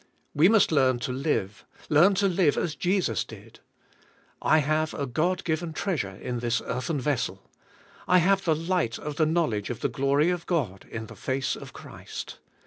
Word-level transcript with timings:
We 0.33 0.49
must 0.49 0.71
learn 0.71 0.97
to 1.01 1.11
live, 1.11 1.63
learn 1.87 2.15
to 2.15 2.27
live 2.27 2.57
as 2.57 2.73
Jesus 2.73 3.23
did. 3.23 3.59
I 4.41 4.57
have 4.57 4.95
a 4.95 5.05
God 5.05 5.43
given 5.43 5.73
treasure 5.73 6.15
in 6.15 6.39
this 6.39 6.59
earthen 6.65 6.99
vessel. 6.99 7.47
I 8.07 8.17
have 8.17 8.43
the 8.43 8.55
light 8.55 8.97
of 8.97 9.17
the 9.17 9.27
knowledge 9.27 9.69
of 9.69 9.81
the 9.81 9.89
glory 9.89 10.31
of 10.31 10.47
God 10.47 10.87
in 10.89 11.05
the 11.05 11.15
face 11.15 11.55
of 11.55 11.73
Christ. 11.73 12.39